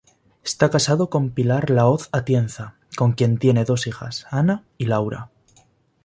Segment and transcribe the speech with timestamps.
[0.43, 5.29] Está casado con Pilar Lahoz Atienza, con quien tiene dos hijas: Anna y Laura.